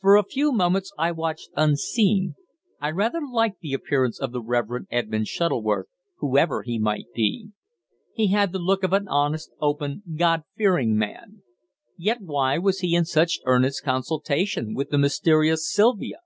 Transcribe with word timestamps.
For 0.00 0.16
a 0.16 0.24
few 0.24 0.50
moments 0.50 0.90
I 0.98 1.12
watched 1.12 1.50
unseen. 1.54 2.34
I 2.80 2.90
rather 2.90 3.20
liked 3.24 3.60
the 3.60 3.74
appearance 3.74 4.18
of 4.18 4.32
the 4.32 4.40
Reverend 4.42 4.88
Edmund 4.90 5.28
Shuttleworth, 5.28 5.86
whoever 6.16 6.64
he 6.64 6.80
might 6.80 7.12
be. 7.14 7.50
He 8.12 8.32
had 8.32 8.50
the 8.50 8.58
look 8.58 8.82
of 8.82 8.92
an 8.92 9.06
honest, 9.06 9.52
open, 9.60 10.02
God 10.16 10.42
fearing 10.56 10.96
man. 10.98 11.42
Yet 11.96 12.20
why 12.22 12.58
was 12.58 12.80
he 12.80 12.96
in 12.96 13.04
such 13.04 13.38
earnest 13.46 13.84
consultation 13.84 14.74
with 14.74 14.90
the 14.90 14.98
mysterious 14.98 15.70
Sylvia? 15.72 16.18